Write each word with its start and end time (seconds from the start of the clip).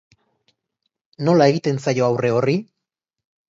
Nola 1.29 1.47
egiten 1.53 1.79
zaio 1.85 2.09
aurre 2.09 2.35
horri? 2.39 2.59